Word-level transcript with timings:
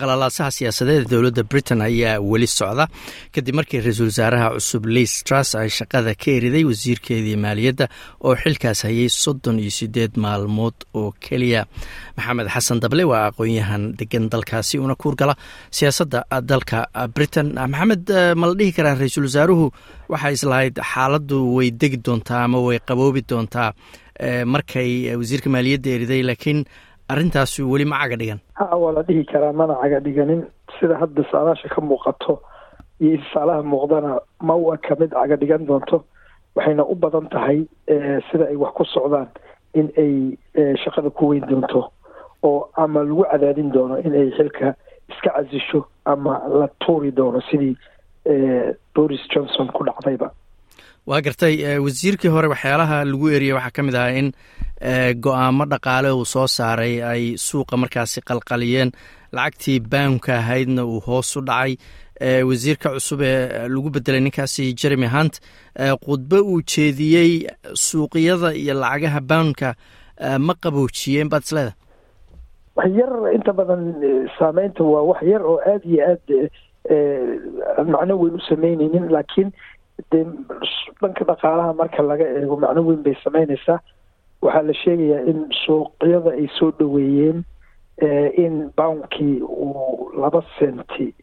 qalalaasaha 0.00 0.50
siyaasadeeda 0.56 1.04
dowladda 1.12 1.42
britain 1.50 1.80
ayaa 1.88 2.14
weli 2.30 2.46
socda. 2.58 2.84
Kadib 3.34 3.54
markii 3.58 3.80
ra'iisul 3.86 4.08
wasaaraha 4.12 4.48
cusub 4.56 4.84
liis 4.94 5.14
tras 5.28 5.54
ay 5.60 5.68
shaqada 5.78 6.12
ka 6.22 6.28
eriday 6.38 6.64
wasiirkeedii 6.70 7.36
maaliyadda 7.44 7.86
oo 8.26 8.34
xilkaas 8.42 8.80
hayay 8.88 9.08
soddon 9.22 9.56
iyo 9.62 9.70
sideed 9.78 10.12
maalmood 10.24 10.76
oo 11.00 11.10
keliya. 11.24 11.62
Maxamed 12.16 12.48
xasan 12.54 12.80
dable 12.82 13.04
waa 13.10 13.24
aqoon-yahan 13.30 13.82
degan 14.00 14.24
dalkaasi 14.32 14.78
una 14.84 14.94
kuurgala 15.02 15.34
siyaasadda 15.76 16.20
dalka 16.50 16.78
britain. 17.16 17.48
Maxamed 17.72 18.04
ma 18.40 18.46
la 18.50 18.54
dhihi 18.58 18.72
karaa 18.76 18.94
ra'iisul 19.00 19.26
wasaaruhu 19.28 19.66
waxay 20.12 20.34
islahayd 20.38 20.76
xaaladdu 20.92 21.38
way 21.56 21.68
degi 21.80 21.98
doontaa 22.06 22.42
ama 22.46 22.58
way 22.66 22.78
qaboobi 22.88 23.22
doontaa? 23.30 23.70
Markay 24.52 25.14
wasiirka 25.20 25.48
maaliyadda 25.54 25.90
eriday 25.96 26.22
laakiin 26.28 26.60
arrintaasi 27.08 27.62
weli 27.62 27.84
ma 27.84 27.98
caga 28.02 28.16
dhigan. 28.16 28.40
Ha 28.58 28.76
waa 28.76 28.92
la 28.92 29.02
dhihi 29.02 29.24
karaa 29.32 29.52
mana 29.52 29.74
caga 29.82 30.00
dhiganin. 30.00 30.42
Sida 30.80 30.96
hadda 31.00 31.22
saalaasha 31.32 31.68
ka 31.74 31.80
muuqato 31.80 32.40
iyo 33.00 33.18
isaalaha 33.20 33.62
muuqdana 33.62 34.18
ma 34.40 34.54
wa 34.54 34.76
ka 34.76 34.94
mid 35.00 35.10
caga 35.10 35.36
dhigan 35.36 35.66
doonto. 35.66 36.04
Waxayna 36.56 36.84
u 36.84 36.94
badan 36.94 37.28
tahay 37.30 37.66
sida 38.30 38.44
ay 38.50 38.56
wax 38.56 38.72
ku 38.76 38.84
socdaan 38.84 39.28
in 39.74 39.88
ay 39.96 40.36
shaqada 40.84 41.10
ku 41.10 41.28
weyn 41.32 41.44
doonto 41.48 41.90
oo 42.42 42.68
ama 42.76 43.02
lagu 43.04 43.24
cadaadin 43.30 43.70
doono 43.72 43.96
in 44.04 44.14
ay 44.14 44.30
xilka 44.36 44.74
iska 45.10 45.30
casisho 45.36 45.84
ama 46.06 46.38
la 46.48 46.68
tuuri 46.82 47.10
doono 47.12 47.40
sidii 47.50 47.74
boris 48.94 49.20
johnson 49.32 49.68
ku 49.74 49.84
dhacdayba 49.84 50.30
waa 51.08 51.20
gartay 51.26 51.54
wasiirkii 51.86 52.28
hore 52.34 52.48
waxyaalaha 52.52 53.04
lagu 53.10 53.28
eriyey 53.36 53.54
waxaa 53.56 53.74
ka 53.76 53.82
mid 53.86 53.94
ahaa 54.00 54.16
in 54.20 54.28
go'aamo 55.24 55.64
dhaqaale 55.72 56.10
uu 56.12 56.24
soo 56.34 56.46
saaray 56.56 56.94
ay 57.12 57.22
suuqa 57.46 57.76
markaasi 57.82 58.20
qalqaliyeen. 58.28 58.90
Lacagtii 59.32 59.80
baanka 59.92 60.32
ahaydna 60.40 60.84
uu 60.84 61.00
hoos 61.06 61.36
u 61.36 61.40
dhacay. 61.48 61.76
Wasiirka 62.48 62.88
cusub 62.94 63.20
ee 63.22 63.68
lagu 63.68 63.90
bedelay 63.94 64.20
ninkaasi 64.20 64.72
jeremy 64.80 65.06
hunt 65.14 65.40
khudbo 66.04 66.38
uu 66.52 66.60
jeediyey 66.72 67.30
suuqyada 67.86 68.52
iyo 68.62 68.74
lacagaha 68.82 69.20
baanka 69.30 69.68
ma 70.46 70.54
qaboojiyeen 70.62 71.28
baad 71.32 71.42
isleeda 71.46 71.72
wax 72.76 72.90
yar 73.00 73.12
inta 73.36 73.52
badan 73.58 73.82
saameynta 74.38 74.82
waa 74.92 75.02
wax 75.10 75.20
yar 75.32 75.42
oo 75.46 75.58
aada 75.70 75.86
iyo 75.92 76.02
aad 76.10 76.26
macno 77.94 78.14
weyn 78.22 78.34
u 78.34 78.40
sameyneynin 78.48 79.06
laakiin 79.14 79.50
de 80.10 80.24
dhanka 81.00 81.24
dhaqaalaha 81.30 81.72
marka 81.80 82.02
laga 82.02 82.24
eego 82.38 82.56
macno 82.56 82.82
weyn 82.88 83.02
bay 83.06 83.16
sameyneysaa 83.24 83.78
waxaa 84.42 84.62
la 84.68 84.74
sheegayaa 84.82 85.26
in 85.30 85.38
suuqyada 85.64 86.30
ay 86.40 86.46
soo 86.58 86.70
dhoweeyeen 86.78 87.44
in 88.44 88.70
bounkii 88.78 89.42
uu 89.42 90.12
laba 90.22 90.42
senti 90.58 91.14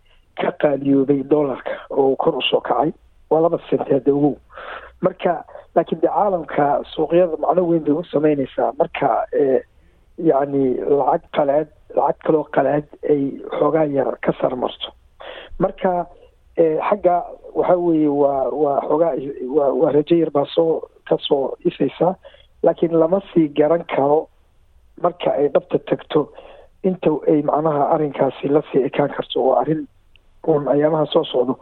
ka 0.41 0.51
qaaliyoobay 0.61 1.23
dollarka 1.23 1.75
oo 1.89 2.15
kor 2.15 2.35
u 2.35 2.41
soo 2.41 2.59
kacay. 2.61 2.91
Waa 3.29 3.41
laba 3.41 3.57
senti 3.69 3.93
hadda 3.93 4.11
ogow 4.13 4.35
marka 5.01 5.43
laakiin 5.75 6.01
de 6.01 6.07
caalamka 6.07 6.65
suuqyada 6.93 7.37
macno 7.39 7.63
weyn 7.69 7.83
bay 7.87 7.93
u 7.95 8.03
sameyneysaa 8.03 8.71
marka 8.79 9.07
yacni 10.29 10.63
lacag 10.99 11.23
qalaad 11.35 11.67
lacag 11.95 12.19
kaloo 12.25 12.43
qalaad 12.55 12.85
ay 13.09 13.21
xoogaa 13.59 13.85
yar 13.95 14.17
ka 14.21 14.31
sarmarto. 14.41 14.91
Marka 15.59 16.05
xagga 16.57 17.15
waxa 17.55 17.75
weeye 17.77 18.07
waa 18.07 18.49
waa 18.63 18.79
xoogaa 18.87 19.13
waa 19.79 19.91
rajo 19.91 20.15
yar 20.15 20.31
baa 20.31 20.45
soo 20.55 20.81
ka 21.09 21.17
soo 21.27 21.55
ifaysaa 21.65 22.15
laakiin 22.63 22.93
lama 22.99 23.19
sii 23.33 23.47
garan 23.49 23.83
karo 23.95 24.27
marka 25.01 25.31
ay 25.31 25.47
dhabta 25.49 25.79
tagto. 25.79 26.31
Inta 26.83 27.09
ay 27.27 27.41
macnaha 27.41 27.83
arrinkaasi 27.93 28.47
la 28.47 28.61
sii 28.71 28.83
ekaan 28.87 29.09
karto 29.15 29.39
oo 29.43 29.53
arrin 29.61 29.87
uun 30.47 30.67
ayaamaha 30.67 31.05
soo 31.05 31.23
socdo 31.23 31.59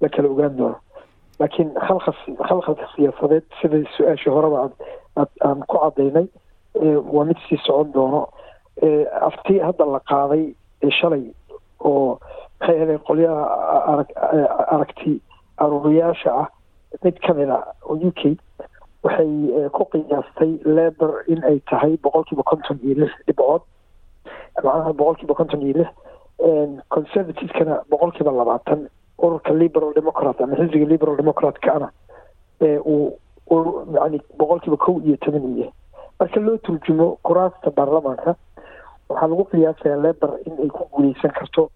la 0.00 0.08
kala 0.08 0.28
ogaan 0.28 0.56
doono. 0.58 0.78
Laakiin 1.40 1.70
khalka 1.86 2.12
khalkhalka 2.48 2.86
siyaasadeed 2.96 3.44
sida 3.60 3.78
su'aashii 3.96 4.30
horeba 4.32 4.70
aan 5.44 5.60
ku 5.68 5.76
cadaynay 5.78 6.26
waa 7.14 7.24
mid 7.24 7.38
sii 7.48 7.58
socon 7.66 7.92
doono. 7.92 8.28
Afti 9.28 9.58
hadda 9.58 9.84
la 9.86 10.00
qaaday 10.10 10.54
shalay 11.00 11.24
oo 11.80 12.18
maxay 12.60 12.76
ahaydeen 12.76 12.98
qolyaha 13.08 13.42
arag 13.92 14.08
aragti 14.74 15.20
aruuriyaasha 15.64 16.30
ah 16.42 16.48
mid 17.04 17.18
ka 17.26 17.34
mid 17.34 17.50
a 17.50 17.58
oo 17.90 17.96
u 18.08 18.12
k 18.20 18.36
waxay 19.04 19.30
ku 19.76 19.84
qiyaastay 19.92 20.52
labor 20.64 21.22
in 21.28 21.44
ay 21.44 21.60
tahay 21.70 21.96
boqol 22.02 22.24
kiiba 22.24 22.42
konton 22.42 22.78
iyo 22.84 22.94
lix 23.04 23.12
dhibcood 23.26 23.62
macnaha 24.64 24.92
boqol 24.92 25.16
kiiba 25.20 25.34
konton 25.34 25.62
iyo 25.62 25.74
lix 25.82 25.90
conservativekana 26.94 27.82
boqol 27.90 28.12
kiiba 28.16 28.32
labaatan 28.32 28.88
ururka 29.18 29.52
liberal 29.54 29.92
democrat 29.94 30.40
ama 30.40 30.56
xisbiga 30.56 30.86
liberal 30.86 31.16
democrat-kana 31.16 31.90
uu 32.60 33.12
yani 34.00 34.20
boqol 34.38 34.60
kiiba 34.60 34.76
kow 34.76 35.00
iyo 35.04 35.16
toban 35.24 35.44
iyo 35.56 35.68
marka 36.20 36.40
loo 36.40 36.56
turjumo 36.58 37.16
kuraasta 37.22 37.70
baarlamaanka 37.70 38.34
waxaa 39.08 39.28
lagu 39.28 39.44
qiyaasayaa 39.52 40.02
labor 40.06 40.30
in 40.46 40.54
ay 40.62 40.68
ku 40.68 40.84
guuleysan 40.92 41.30
karto 41.38 41.70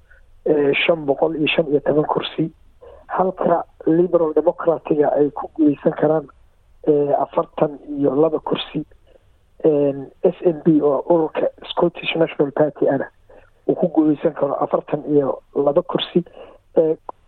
shan 0.87 1.07
boqol 1.07 1.37
iyo 1.37 1.47
shan 1.47 1.67
iyo 1.71 1.81
toban 1.81 2.05
kursi. 2.05 2.51
Halka 3.09 3.65
liberal 3.87 4.33
democratiga 4.35 5.09
ay 5.19 5.31
ku 5.31 5.49
guuleysan 5.57 5.93
karaan 6.01 6.27
afartan 7.19 7.79
iyo 7.99 8.15
laba 8.15 8.39
kursi. 8.39 8.85
S 10.25 10.37
n 10.47 10.63
b 10.65 10.81
oo 10.83 11.03
ururka 11.11 11.51
scottish 11.71 12.15
national 12.17 12.51
party 12.53 12.89
ana 12.89 13.07
uu 13.69 13.75
ku 13.75 13.89
guuleysan 13.89 14.33
karo 14.35 14.55
afartan 14.63 15.03
iyo 15.11 15.43
laba 15.55 15.83
kursi. 15.83 16.25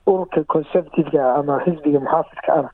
Ururka 0.06 0.44
conservativeka 0.44 1.34
ama 1.38 1.60
xisbiga 1.64 2.00
muxaafidka 2.00 2.52
ana 2.58 2.70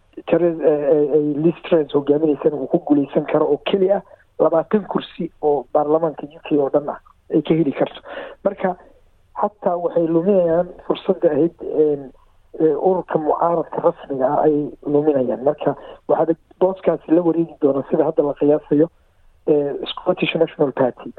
listres 1.44 1.92
hogaaminaysana 1.94 2.56
uu 2.56 2.66
ku 2.66 2.78
guuleysan 2.86 3.24
karo 3.26 3.46
oo 3.46 3.60
keli 3.66 3.90
ah 3.92 4.02
labaatan 4.38 4.84
kursi 4.86 5.30
oo 5.42 5.64
baarlamaanka 5.74 6.26
u 6.26 6.40
k 6.48 6.56
oo 6.58 6.68
dhan 6.70 6.88
ah 6.88 7.00
ay 7.34 7.42
ka 7.42 7.54
heli 7.54 7.72
karto. 7.72 8.00
Marka 8.44 8.76
xataa 9.40 9.76
waxay 9.84 10.06
luminayaan 10.14 10.68
fursadda 10.86 11.28
ahayd 11.34 11.56
ururka 12.88 13.16
mucaaradka 13.24 13.78
rasmiga 13.86 14.26
ah 14.34 14.44
ay 14.46 14.54
luminayaan. 14.92 15.42
Marka 15.48 15.70
waxaad 16.08 16.36
booskaasi 16.60 17.08
la 17.16 17.20
wareegi 17.26 17.54
doona 17.62 17.82
sida 17.90 18.04
hadda 18.08 18.22
la 18.28 18.34
qiyaasayo 18.40 18.86
scottish 19.92 20.34
national 20.42 20.72
party. 20.80 21.10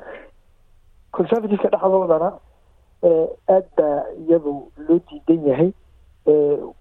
Conservativeka 1.15 1.69
dhexdoodana 1.73 2.29
aad 3.55 3.65
baa 3.77 3.97
iyadu 4.27 4.53
loo 4.87 4.99
diidan 5.09 5.41
yahay. 5.49 5.69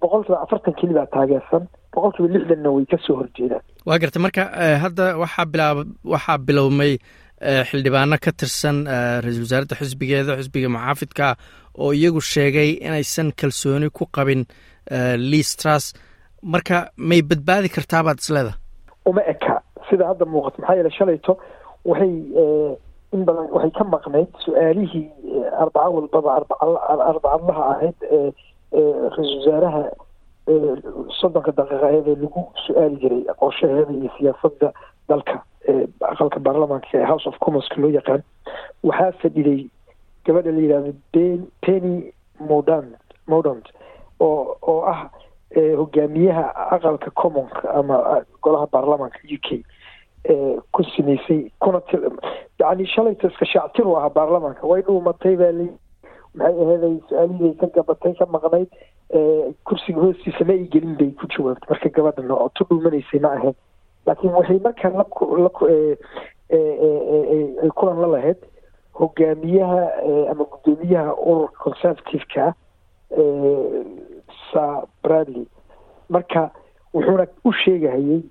Boqol 0.01 0.23
kiiba 0.27 0.41
afartan 0.45 0.75
keli 0.81 0.95
baa 0.99 1.07
taageersan 1.15 1.69
boqol 1.95 2.13
kiiba 2.17 2.29
lixdanna 2.35 2.71
way 2.77 2.85
ka 2.91 2.99
soo 3.07 3.17
horjeedaan. 3.21 3.63
Waa 3.87 3.99
gartay 4.03 4.23
marka 4.27 4.43
hadda 4.85 5.07
waxaa 5.23 5.47
bilaab 5.53 5.79
waxaa 6.15 6.39
bilowmay 6.47 6.93
xildhibaano 7.71 8.17
ka 8.25 8.31
tirsan 8.41 8.77
ra'iisul 9.25 9.45
wasaaradda 9.47 9.75
xisbigeeda 9.81 10.37
xisbiga 10.41 10.69
muxaafidka 10.77 11.27
oo 11.79 11.93
iyagu 11.95 12.21
sheegay 12.21 12.71
inaysan 12.87 13.29
kalsooni 13.41 13.91
ku 13.91 14.05
qabin 14.17 14.43
liis 15.31 15.51
tras 15.61 15.85
marka 16.43 16.77
may 16.97 17.21
badbaadi 17.23 17.69
kartaa 17.77 18.03
baad 18.07 18.19
isleeda 18.25 18.53
uma 19.07 19.23
eka. 19.33 19.55
Sida 19.91 20.05
hadda 20.11 20.25
muuqato 20.33 20.59
maxaa 20.63 20.77
yeele 20.79 20.91
shalayto 20.99 21.33
waxay 21.91 22.13
in 23.15 23.23
badan 23.29 23.47
waxay 23.55 23.73
ka 23.79 23.85
maqnayd 23.95 24.31
su'aalihii 24.45 25.05
arbaco 25.63 25.91
walbaba 25.97 26.31
arbacadlaha 27.11 27.63
ahayd 27.73 27.99
ra'iisul 29.15 29.39
wasaaraha 29.41 29.83
soddonka 31.21 31.53
daqiiqaheeda 31.59 32.13
lagu 32.23 32.43
su'aali 32.67 32.97
jiray 33.03 33.23
qorshaheeda 33.41 33.93
iyo 34.01 34.11
siyaasadda 34.19 34.69
dalka 35.09 35.35
aqalka 36.13 36.41
baarlamaanka 36.41 36.89
ee 36.95 37.05
house 37.05 37.27
of 37.29 37.39
commonska 37.45 37.81
loo 37.81 37.91
yaqaan 37.91 38.23
waxaa 38.83 39.13
fadhiday 39.23 39.61
gabadha 40.27 40.53
la 40.53 40.61
yidhahdo 40.61 40.93
penny 41.67 42.13
modant 42.51 42.93
modant 43.27 43.67
oo 44.21 44.57
oo 44.73 44.81
ah 44.93 45.11
hogaamiyaha 45.81 46.45
aqalka 46.77 47.11
commonka 47.11 47.69
ama 47.81 47.97
golaha 48.43 48.67
baarlamaanka 48.73 49.19
u 49.37 49.39
k 49.47 49.63
ku 50.73 50.83
sameysay 50.97 51.51
kuna 51.61 51.81
yani 52.61 52.87
shalayta 52.87 53.29
iska 53.29 53.47
shaactir 53.47 53.87
u 53.87 53.97
ahaa 53.97 54.11
baarlamaanka. 54.11 54.67
Way 54.67 54.83
dhuumatay 54.83 55.37
baa 55.37 55.53
li 55.59 55.69
maxay 56.35 56.63
aheeday 56.65 56.95
su'aalihiiay 57.09 57.55
ka 57.61 57.67
gabatay 57.77 58.13
ka 58.19 58.27
maqnayd 58.27 58.69
kursiga 59.65 60.01
hoostiisa 60.01 60.45
ma 60.45 60.53
ay 60.53 60.67
gelin 60.75 60.97
bay 61.01 61.11
ku 61.21 61.27
jawaabtay. 61.33 61.69
Marka 61.71 61.89
gabadhan 61.97 62.31
oo 62.31 62.49
tu 62.55 62.65
dhuumanaysay 62.69 63.21
ma 63.25 63.31
ahayn 63.39 63.55
laakiin 64.09 64.33
waxay 64.39 64.59
markaa 64.67 64.91
la 64.97 65.05
ay 67.63 67.71
kulan 67.79 68.01
la 68.03 68.09
lahayd 68.15 68.39
hogaamiyaha 68.99 69.81
ama 70.31 70.45
guddoomiyaha 70.53 71.13
ururka 71.31 71.59
conservativeka 71.65 72.55
sa 74.53 74.65
bradley. 75.03 75.47
Marka 76.09 76.51
wuxuuna 76.95 77.27
u 77.45 77.53
sheegahayey 77.53 78.23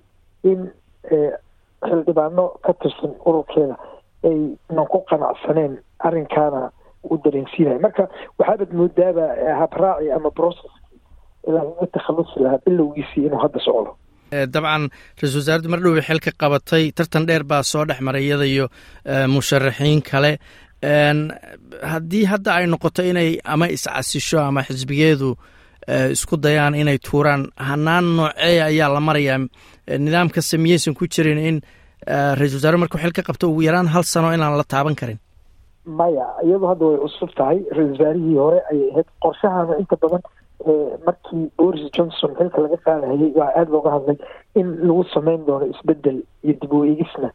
in 0.50 0.70
xildhibaano 1.86 2.44
ka 2.64 2.72
tirsan 2.80 3.12
ururkeeda 3.26 3.76
aynan 4.24 4.86
ku 4.92 4.98
qanacsaneen 5.10 5.78
arrinkaana 6.06 6.70
u 7.10 7.16
dareensiinaya 7.24 7.78
marka 7.78 8.08
waxaabad 8.38 8.70
moodaaba 8.78 9.26
habraaci 9.60 10.10
ama 10.12 10.30
process 10.30 10.72
lagaga 11.46 11.86
takhalusi 11.94 12.40
lahaa 12.42 12.58
bilowgiisii 12.66 13.26
inuu 13.26 13.38
hadda 13.44 13.60
socdo 13.60 13.94
dabcan 14.54 14.82
ra'isul 15.20 15.40
wasaaraddu 15.42 15.68
mar 15.72 15.80
dhowbay 15.84 16.04
xil 16.08 16.20
ka 16.26 16.30
qabatay 16.42 16.84
tartan 16.98 17.24
dheer 17.28 17.42
baa 17.50 17.62
soo 17.72 17.84
dhex 17.88 18.00
maray 18.06 18.24
iyada 18.28 18.46
iyo 18.54 18.66
musharaxiin 19.34 20.00
kale. 20.10 20.32
Haddii 21.92 22.24
hadda 22.32 22.50
ay 22.58 22.66
noqoto 22.72 23.02
inay 23.10 23.30
ama 23.44 23.66
iscasisho 23.76 24.38
ama 24.48 24.62
xisbigeedu 24.68 25.30
isku 26.14 26.36
dayaan 26.44 26.74
inay 26.82 26.98
tuuraan 27.06 27.42
hanaan 27.68 28.06
noocee 28.16 28.58
ayaa 28.68 28.88
la 28.94 29.00
marayaa 29.08 29.38
nidaamkase 30.04 30.56
miyaysan 30.64 30.94
ku 30.98 31.04
jirin 31.14 31.38
in 31.48 31.56
ra'isul 32.40 32.58
wasaare 32.60 32.78
markuu 32.82 33.00
xil 33.02 33.12
ka 33.16 33.22
qabto 33.28 33.44
ugu 33.50 33.62
yaraan 33.68 33.88
hal 33.94 34.04
sano 34.12 34.28
inaan 34.36 34.56
la 34.60 34.64
taaban 34.72 34.94
karin. 35.00 35.18
Maya 35.98 36.26
iyadu 36.46 36.66
hadda 36.70 36.84
way 36.90 36.98
cusub 37.04 37.30
tahay. 37.38 37.58
Ra'isul 37.76 37.92
wasaarihii 37.96 38.36
hore 38.44 38.58
ayay 38.70 38.88
ahayd 38.92 39.08
qorshahana 39.24 39.74
inta 39.82 39.96
badan 40.02 40.22
markii 41.06 41.50
boris 41.58 41.90
johnson 41.96 42.34
xilka 42.38 42.60
laga 42.64 42.76
qaadahayay 42.86 43.32
waa 43.40 43.50
aada 43.56 43.70
looga 43.72 43.90
hadlay 43.96 44.16
in 44.54 44.68
lagu 44.88 45.04
sameyn 45.14 45.46
doono 45.46 45.66
isbeddel 45.74 46.18
iyo 46.44 46.54
dib 46.60 46.72
u 46.72 46.84
eegisna 46.84 47.30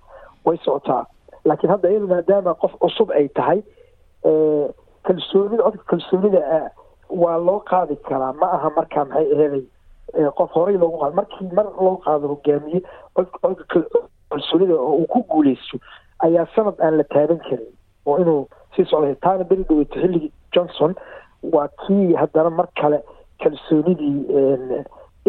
way 0.45 0.57
socotaa. 0.65 1.05
Laakiin 1.45 1.71
hadda 1.71 1.89
iyadu 1.89 2.07
maadaama 2.07 2.53
qof 2.61 2.73
cusub 2.81 3.11
ay 3.11 3.27
tahay 3.29 3.59
kalsoonida 5.07 5.63
codka 5.63 5.83
kalsoonida 5.91 6.41
waa 7.09 7.37
loo 7.37 7.59
qaadi 7.71 7.95
karaa. 8.07 8.33
Ma 8.33 8.47
aha 8.55 8.69
markaa 8.75 9.05
maxay 9.05 9.27
aheeday 9.35 9.63
qof 10.37 10.51
horey 10.55 10.77
loogu 10.77 10.97
qaado. 11.01 11.15
Markii 11.19 11.49
mar 11.57 11.65
loo 11.81 11.97
qaado 12.05 12.27
hogaamiye 12.33 12.81
codka 13.15 13.83
kalsoonida 14.31 14.73
oo 14.75 14.95
uu 15.01 15.07
ku 15.07 15.23
guuleysto 15.31 15.77
ayaa 16.25 16.45
sanad 16.55 16.79
aan 16.81 16.97
la 16.97 17.03
taaban 17.03 17.39
karin. 17.47 17.67
Oo 18.05 18.17
inuu 18.21 18.47
sii 18.75 18.85
socday. 18.85 19.15
Taana 19.15 19.43
beri 19.43 19.63
dhaweyto 19.63 19.99
xilligii 19.99 20.31
johnson 20.53 20.95
waa 21.53 21.67
kii 21.87 22.13
haddana 22.13 22.49
mar 22.49 22.67
kale 22.81 22.99
kalsoonidii 23.43 24.17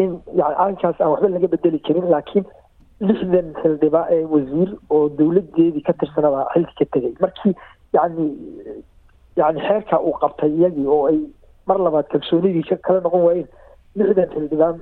in 0.03 0.11
yani 0.39 0.55
arrinkaas 0.63 1.01
aan 1.01 1.11
waxba 1.13 1.29
laga 1.35 1.47
bedeli 1.53 1.79
karin 1.87 2.07
laakiin 2.13 2.45
lixdan 3.07 3.47
xildhibaa 3.61 4.05
ee 4.15 4.23
wasiir 4.33 4.69
oo 4.95 5.09
dowladeedii 5.19 5.83
ka 5.87 5.93
tirsanabaa 5.99 6.45
xilka 6.53 6.73
ka 6.79 6.85
tegay. 6.93 7.13
Markii 7.23 7.53
yani 7.93 8.25
yani 9.39 9.59
xeerkaa 9.67 9.99
uu 10.07 10.13
qabtay 10.21 10.51
iyagii 10.57 10.87
oo 10.95 11.05
ay 11.11 11.19
mar 11.67 11.77
labaad 11.85 12.07
kalsoonidii 12.13 12.77
kala 12.87 12.99
noqon 13.05 13.23
waayeen 13.27 13.47
lixdan 13.95 14.29
xildhibaan 14.35 14.77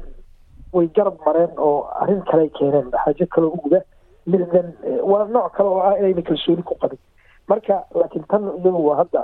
way 0.74 0.88
garab 0.97 1.18
mareen 1.25 1.51
oo 1.57 1.75
arrin 2.01 2.21
kale 2.31 2.50
keeneen. 2.57 2.88
Xaajo 3.03 3.25
kaloo 3.35 3.51
uguda 3.57 3.80
lixdan 4.27 4.68
waa 5.12 5.25
nooc 5.35 5.51
kale 5.57 5.69
oo 5.69 5.80
ah 5.88 5.97
inayna 6.00 6.21
kalsooni 6.30 6.63
ku 6.69 6.75
qabin. 6.81 7.00
Marka 7.50 7.75
laakiin 8.00 8.25
tan 8.31 8.44
iyagu 8.63 8.81
waa 8.88 8.97
hadda 9.01 9.21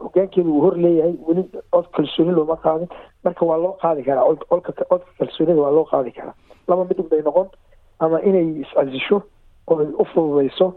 hogaankeedu 0.00 0.50
uu 0.54 0.60
hor 0.60 0.76
leeyahay 0.76 1.14
weli 1.26 1.44
cod 1.72 1.86
kalsooni 1.96 2.32
looma 2.32 2.56
qaadin. 2.56 2.88
Marka 3.24 3.46
waa 3.46 3.56
loo 3.58 3.72
qaadi 3.82 4.02
karaa 4.02 4.24
codka 4.50 4.72
kalsoonida 5.18 5.60
waa 5.62 5.70
loo 5.70 5.84
qaadi 5.84 6.12
karaa. 6.12 6.34
Laba 6.68 6.84
midib 6.84 7.08
bay 7.10 7.22
noqon 7.22 7.48
ama 8.00 8.20
inay 8.22 8.60
iscasisho 8.62 9.22
oo 9.66 9.78
ay 9.80 9.86
u 9.98 10.04
fududeyso 10.04 10.74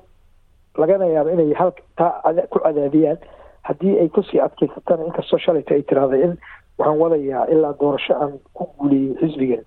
lagana 0.77 1.06
yaabo 1.06 1.29
inay 1.29 1.53
hal 1.53 1.71
taa 1.97 2.21
ku 2.50 2.59
cadaadiyaan. 2.59 3.18
Haddii 3.63 4.00
ay 4.00 4.09
ku 4.09 4.23
sii 4.23 4.39
adkeysatana 4.39 5.06
inkastoo 5.06 5.38
shalayta 5.39 5.73
ay 5.75 5.83
tiraahday 5.83 6.23
in 6.23 6.38
waxaan 6.77 6.97
wadayaa 7.00 7.45
ilaa 7.53 7.73
doorasho 7.79 8.13
aan 8.15 8.39
ku 8.53 8.65
guuleeyey 8.79 9.15
xisbigan 9.21 9.63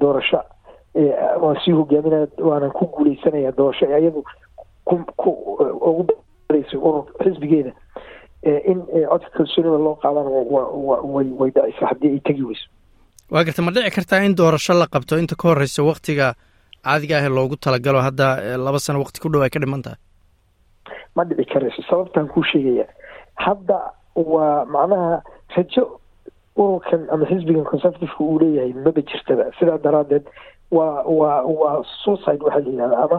doorasho 0.00 0.40
waan 1.42 1.56
sii 1.64 1.72
hogaaminaya 1.72 2.26
waanan 2.38 2.70
ku 2.72 2.86
guuleysanaya 2.86 3.52
doorasho 3.56 3.86
iyadu 3.86 4.24
ku 4.84 5.30
ugu 5.80 6.06
xisbigeeda 7.22 7.72
in 8.70 8.78
codka 9.10 9.30
kalsoonida 9.36 9.78
loo 9.86 9.94
qaadana 10.02 10.30
way 11.40 11.50
dhacaysa 11.56 11.86
haddii 11.90 12.12
ay 12.16 12.20
tegi 12.28 12.42
weyso 12.48 12.66
waa 13.30 13.44
garta 13.48 13.62
ma 13.62 13.70
dhici 13.76 13.90
kartaa 13.96 14.24
in 14.28 14.34
doorasho 14.40 14.74
la 14.80 14.86
qabto 14.96 15.18
inta 15.22 15.34
ka 15.36 15.48
horeysa 15.48 15.82
waktiga 15.90 16.34
caadiga 16.86 17.18
ah 17.18 17.28
loogu 17.38 17.56
talagalo 17.56 18.00
hadda 18.06 18.56
laba 18.66 18.78
sano 18.78 18.98
waqti 19.04 19.20
ku 19.20 19.28
dhow 19.28 19.42
ay 19.42 19.50
ka 19.50 19.58
dhiman 19.64 19.82
tahay 19.82 19.98
ma 21.16 21.24
dhici 21.24 21.44
karayso 21.52 21.82
sababtaan 21.90 22.28
kuu 22.34 22.44
sheegaya 22.52 22.86
hadda 23.46 23.78
waa 24.14 24.64
macnaha 24.74 25.22
rajo 25.56 25.82
ururkan 26.56 27.02
ama 27.12 27.26
xisbigan 27.30 27.64
conservativeka 27.72 28.20
uu 28.24 28.38
leeyahay 28.42 28.72
maba 28.84 29.00
jirtaba 29.10 29.44
sidaa 29.58 29.78
daraadeed 29.86 30.24
waa 30.76 31.02
waa 31.20 31.42
waa 31.60 31.74
suicide 32.04 32.42
waxaa 32.46 32.62
la 32.64 32.70
yihahda 32.70 32.96
ama 33.04 33.18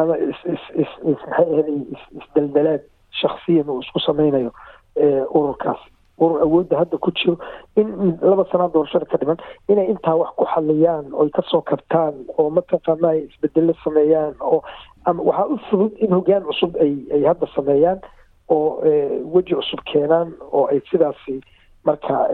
ama 0.00 0.14
is 0.28 0.38
is 0.54 0.62
is 0.82 0.90
is 1.10 1.20
maxay 1.26 1.46
ahaday 1.52 1.78
isdaldalaad 2.20 2.82
shaksiyan 3.20 3.68
uu 3.70 3.80
isku 3.80 4.00
sameynayo 4.00 4.50
ururkaas 5.34 5.78
urur 6.18 6.40
awoodda 6.42 6.78
hadda 6.78 6.98
ku 6.98 7.10
jiro 7.14 7.36
in 7.76 8.18
laba 8.22 8.44
sanaa 8.52 8.68
doorashada 8.74 9.06
ka 9.06 9.16
dhiman 9.22 9.38
inay 9.68 9.86
intaa 9.92 10.14
wax 10.18 10.30
ku 10.36 10.44
xaliyaan 10.54 11.12
oy 11.14 11.30
ka 11.30 11.42
soo 11.50 11.60
kabtaan 11.62 12.14
oo 12.38 12.50
mataqaana 12.50 13.08
ay 13.14 13.20
isbedelo 13.30 13.74
sameeyaan 13.84 14.34
oo 14.40 14.62
ama 15.06 15.22
waxaa 15.22 15.46
u 15.54 15.58
fudud 15.70 15.92
in 16.02 16.10
hogaan 16.12 16.42
cusub 16.48 16.74
ay 16.82 16.92
ay 17.14 17.22
hadda 17.30 17.46
sameeyaan 17.54 18.00
oo 18.50 18.82
weji 19.34 19.54
cusub 19.54 19.80
keenaan 19.92 20.34
oo 20.52 20.66
ay 20.66 20.80
sidaasi 20.90 21.40
marka 21.86 22.26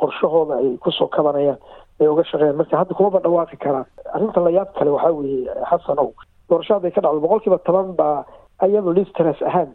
qorshahooda 0.00 0.58
ay 0.58 0.76
ku 0.82 0.90
soo 0.90 1.06
kabanayaan 1.06 1.58
ay 2.00 2.08
uga 2.10 2.24
shaqeeyaan 2.24 2.56
marka 2.58 2.76
hadda 2.82 2.94
kumaba 2.94 3.22
dhawaaqi 3.22 3.56
karaan 3.56 3.86
arrinta 4.14 4.40
layaab 4.40 4.74
kale 4.74 4.90
waxaa 4.90 5.14
weeye 5.14 5.46
xasanow 5.70 6.10
doorasho 6.50 6.74
hadday 6.74 6.90
ka 6.90 7.00
dhacdo 7.00 7.20
boqol 7.22 7.40
kiiba 7.40 7.58
toban 7.62 7.94
baa 7.94 8.24
ayadoo 8.66 8.92
listeras 8.98 9.38
ahaan 9.42 9.70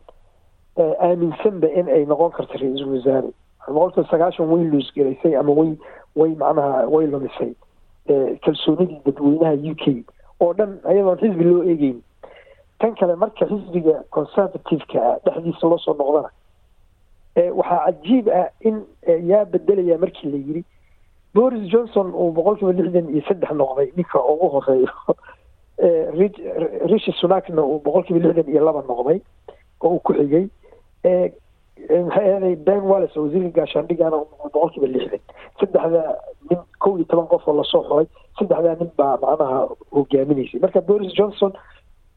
aaminsanba 0.78 1.68
in 1.80 1.90
ay 1.90 2.06
noqon 2.06 2.32
karto 2.32 2.58
ra'iisul 2.58 2.96
wasaare. 2.98 3.34
Boqol 3.68 3.92
kiiba 3.94 4.10
sagaashan 4.10 4.48
way 4.48 4.64
luusgelaysay 4.64 5.36
ama 5.36 5.52
way 5.52 5.78
way 6.16 6.36
macnaha 6.36 6.88
way 6.88 7.08
lumisay 7.08 7.54
kalsoonidii 8.44 9.02
dadweynaha 9.06 9.54
u 9.72 9.76
k 9.76 10.04
oo 10.40 10.54
dhan 10.54 10.80
ayadoon 10.84 11.18
xisbi 11.18 11.44
loo 11.44 11.64
eegeyn 11.64 12.02
tan 12.80 12.96
kale 12.96 13.16
marka 13.16 13.46
xisbiga 13.46 14.04
conservativeka 14.12 15.20
dhexdiisa 15.26 15.68
loo 15.68 15.78
soo 15.78 15.94
noqdana 15.94 16.30
waxaa 17.60 17.86
cajiib 17.86 18.28
ah 18.30 18.50
in 18.62 18.84
yaa 19.30 19.46
bedelaya 19.46 19.98
markii 19.98 20.32
la 20.32 20.38
yiri 20.38 20.64
boris 21.34 21.70
johnson 21.72 22.12
uu 22.14 22.32
boqol 22.32 22.58
kiiba 22.58 22.74
lixdan 22.74 23.10
iyo 23.10 23.22
saddex 23.28 23.52
noqday 23.52 23.92
ninka 23.96 24.20
ugu 24.20 24.50
horeeyo 24.50 24.92
rishi 26.92 27.12
sunakna 27.12 27.64
uu 27.64 27.80
boqol 27.80 28.04
kiiba 28.04 28.20
lixdan 28.28 28.52
iyo 28.52 28.66
laba 28.66 28.84
noqday 28.88 29.22
oo 29.82 29.96
uu 29.96 30.00
ku 30.00 30.14
xigay 30.14 30.48
maxay 31.04 32.28
ahaday 32.32 32.56
ben 32.68 32.82
wallis 32.92 33.14
oo 33.18 33.24
wasiirka 33.26 33.52
gaashaandhigana 33.60 34.18
noqday 34.22 34.50
boqol 34.54 34.70
kiiba 34.74 34.88
lixdan 34.96 35.22
saddexda 35.60 36.02
nin 36.50 36.60
kow 36.84 36.94
iyo 36.98 37.06
toban 37.12 37.28
qof 37.32 37.44
oo 37.50 37.56
la 37.60 37.64
soo 37.72 37.84
xuray 37.90 38.08
saddexdaa 38.40 38.76
nin 38.82 38.92
baa 39.00 39.16
macnaha 39.24 39.60
hogaaminaysay 39.98 40.60
marka 40.64 40.80
boris 40.90 41.12
johnson 41.20 41.52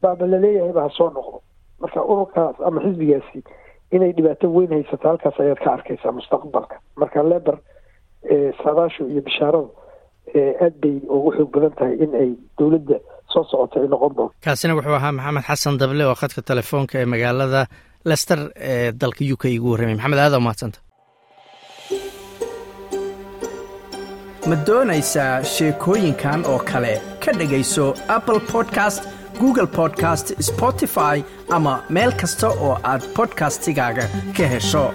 baaba 0.03 0.23
la 0.31 0.37
leeyahay 0.43 0.73
ba 0.77 0.81
ha 0.85 0.89
soo 0.97 1.09
noqdo. 1.17 1.37
Marka 1.81 1.99
ururkaas 2.11 2.55
ama 2.67 2.79
xisbigaasi 2.85 3.39
inay 3.95 4.11
dhibaato 4.17 4.45
weyn 4.57 4.71
haysato 4.77 5.05
halkaas 5.11 5.37
ayaad 5.43 5.59
ka 5.65 5.69
arkaysaa 5.77 6.11
mustaqbalka. 6.19 6.75
Marka 7.01 7.19
leber 7.31 7.57
saadaashu 8.61 9.03
iyo 9.11 9.21
bishaaradu 9.27 9.69
aad 10.65 10.75
bay 10.83 10.95
ugu 11.15 11.29
xoog 11.37 11.49
badan 11.55 11.73
tahay 11.79 11.95
in 12.03 12.11
ay 12.21 12.29
dowladda 12.59 12.97
soo 13.33 13.43
socoto 13.51 13.75
ay 13.81 13.87
noqon 13.93 14.13
doonto. 14.17 14.33
Kaasina 14.45 14.73
wuxuu 14.77 14.95
ahaa 14.99 15.11
maxamed 15.17 15.43
xasan 15.49 15.75
dable 15.81 16.03
oo 16.09 16.15
khadka 16.21 16.41
telefoonka 16.51 16.93
ee 17.01 17.05
magaalada 17.13 17.61
lester 18.09 18.39
ee 18.71 18.91
dalka 19.01 19.23
u 19.33 19.37
k 19.41 19.43
igu 19.57 19.67
warramay 19.71 19.95
maxamed 19.95 20.19
aada 20.23 20.37
umahadsanta 20.43 20.79
ma 24.49 24.55
doonaysaa 24.67 25.33
sheekooyinkan 25.53 26.45
oo 26.51 26.59
kale? 26.71 26.93
Ka 27.23 27.31
dhegayso 27.39 27.85
apple 28.17 28.39
podcast 28.53 29.01
google 29.41 29.67
podcast 29.79 30.27
spotify 30.49 31.15
ama 31.57 31.73
meel 31.95 32.11
kasta 32.21 32.47
oo 32.67 32.73
aad 32.91 33.03
bodkastigaaga 33.17 34.05
ka 34.37 34.45
hesho 34.53 34.85